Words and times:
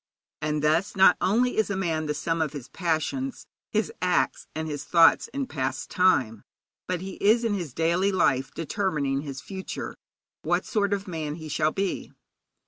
And 0.41 0.63
thus 0.63 0.95
not 0.95 1.15
only 1.21 1.57
is 1.57 1.69
a 1.69 1.75
man 1.77 2.07
the 2.07 2.15
sum 2.15 2.41
of 2.41 2.53
his 2.53 2.69
passions, 2.69 3.45
his 3.69 3.91
acts 4.01 4.47
and 4.55 4.67
his 4.67 4.83
thoughts, 4.83 5.27
in 5.27 5.45
past 5.45 5.91
time, 5.91 6.43
but 6.87 7.01
he 7.01 7.17
is 7.23 7.43
in 7.43 7.53
his 7.53 7.71
daily 7.71 8.11
life 8.11 8.49
determining 8.51 9.21
his 9.21 9.41
future 9.41 9.93
what 10.41 10.65
sort 10.65 10.91
of 10.91 11.07
man 11.07 11.35
he 11.35 11.47
shall 11.47 11.71
be. 11.71 12.11